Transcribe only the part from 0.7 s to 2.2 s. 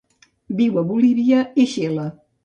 a Bolívia i Xile.